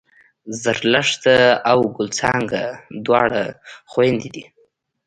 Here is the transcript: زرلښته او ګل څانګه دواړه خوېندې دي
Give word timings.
زرلښته 0.61 1.35
او 1.71 1.79
ګل 1.95 2.07
څانګه 2.19 2.61
دواړه 3.05 3.43
خوېندې 3.91 4.29
دي 4.35 4.43